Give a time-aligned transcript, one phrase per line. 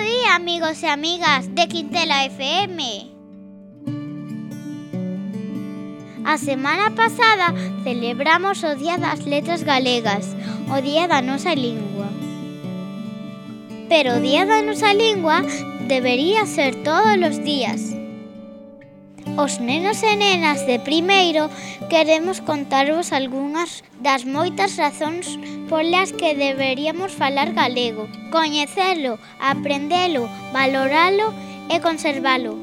[0.00, 3.10] día, amigos e amigas de Quintela FM.
[6.24, 7.54] A semana pasada
[7.84, 10.36] celebramos o Día das Letras Galegas,
[10.72, 12.08] o Día da nosa lingua.
[13.88, 15.42] Pero o Día da nosa lingua
[15.86, 17.99] debería ser todos os días.
[19.36, 21.48] Os nenos e nenas de primeiro
[21.88, 25.38] queremos contarvos algunhas das moitas razóns
[25.70, 31.30] polas que deberíamos falar galego, coñecelo, aprendelo, valoralo
[31.70, 32.58] e conservalo.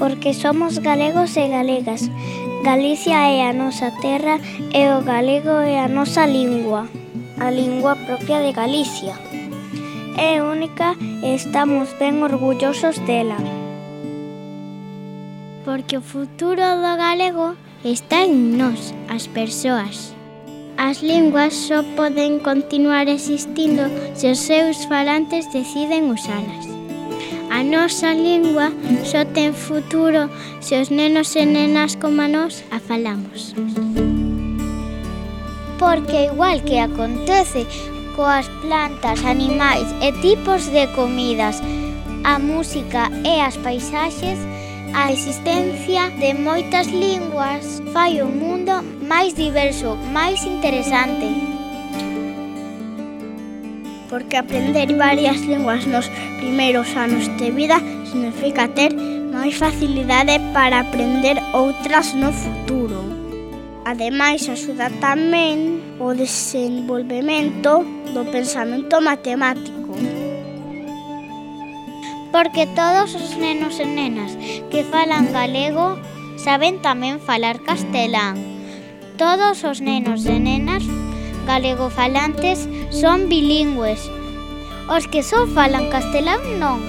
[0.00, 2.08] Porque somos galegos e galegas.
[2.64, 4.40] Galicia é a nosa terra
[4.72, 6.88] e o galego é a nosa lingua,
[7.38, 9.14] a lingua propia de Galicia
[10.16, 13.36] é única e estamos ben orgullosos dela.
[15.64, 20.14] Porque o futuro do galego está en nós, as persoas.
[20.76, 26.68] As linguas só poden continuar existindo se os seus falantes deciden usalas.
[27.50, 28.72] A nosa lingua
[29.04, 30.28] só ten futuro
[30.60, 33.54] se os nenos e nenas como a nós a falamos.
[35.78, 37.66] Porque igual que acontece
[38.16, 41.62] coas plantas, animais e tipos de comidas,
[42.24, 44.38] a música e as paisaxes,
[44.94, 48.72] a existencia de moitas linguas fai o mundo
[49.06, 51.28] máis diverso, máis interesante.
[54.08, 56.08] Porque aprender varias linguas nos
[56.38, 57.76] primeiros anos de vida
[58.10, 58.96] significa ter
[59.30, 63.15] máis facilidade para aprender outras no futuro.
[63.86, 69.94] Ademais, axuda tamén o desenvolvemento do pensamento matemático.
[72.34, 74.34] Porque todos os nenos e nenas
[74.74, 75.94] que falan galego
[76.34, 78.34] saben tamén falar castelán.
[79.22, 80.82] Todos os nenos e nenas
[81.46, 84.02] galegofalantes son bilingües.
[84.90, 86.82] Os que só falan castelán non.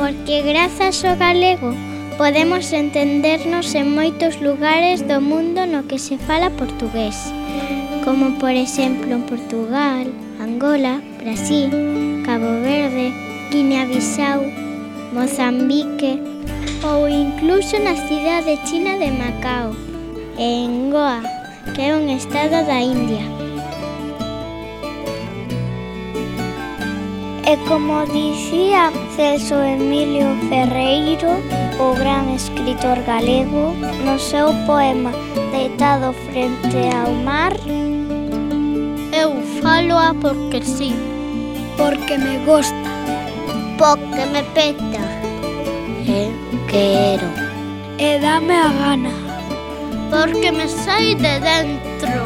[0.00, 1.89] Porque grazas ao galego
[2.20, 7.16] Podemos entendernos en moitos lugares do mundo no que se fala portugués,
[8.04, 10.04] como por exemplo en Portugal,
[10.36, 11.72] Angola, Brasil,
[12.28, 13.08] Cabo Verde,
[13.48, 14.44] Guinea-Bissau,
[15.16, 16.20] Mozambique
[16.84, 19.72] ou incluso na cidade china de Macao,
[20.36, 21.24] en Goa,
[21.72, 23.39] que é un estado da India.
[27.50, 31.30] E como dicía Celso Emilio Ferreiro,
[31.80, 33.74] o gran escritor galego,
[34.04, 35.10] no seu poema
[35.50, 37.52] Deitado frente ao mar,
[39.12, 40.94] eu faloa porque sí,
[41.76, 42.88] porque me gusta,
[43.76, 45.02] porque me peta.
[46.06, 46.32] Eu
[46.68, 47.26] quero.
[47.98, 49.10] E dame a gana.
[50.08, 52.20] Porque me sai de dentro.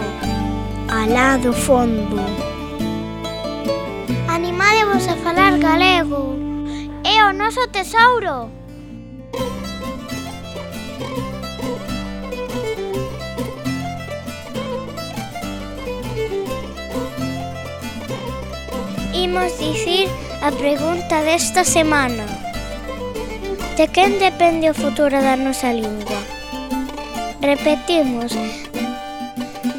[0.89, 2.44] Alá do fondo
[4.45, 6.37] animadevos a falar galego.
[7.03, 8.51] É o noso tesouro.
[19.15, 20.09] Imos dicir
[20.43, 22.27] a pregunta desta semana.
[23.79, 26.21] De quen depende o futuro da nosa lingua?
[27.41, 28.33] Repetimos,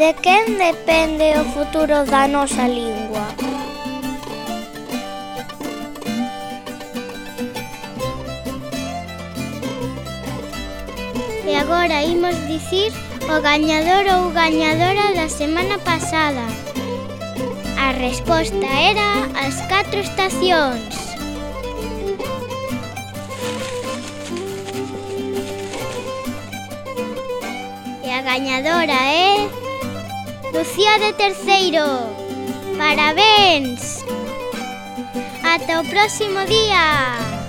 [0.02, 3.45] de quen depende o futuro da nosa lingua?
[11.56, 12.92] E agora imos dicir
[13.34, 16.44] o gañador ou gañadora da semana pasada.
[17.80, 20.84] A resposta era as catro estacións.
[28.04, 29.48] E a gañadora é
[30.52, 31.88] Lucía de Terceiro.
[32.78, 34.04] Parabéns.
[35.42, 37.45] Ata o próximo día.